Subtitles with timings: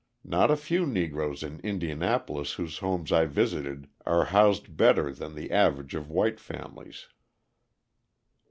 [0.23, 5.51] Not a few Negroes in Indianapolis whose homes I visited are housed better than the
[5.51, 7.05] average of white families.